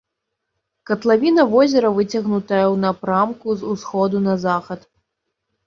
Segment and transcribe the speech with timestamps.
[0.89, 4.79] Катлавіна возера выцягнутая ў напрамку з усходу на захад.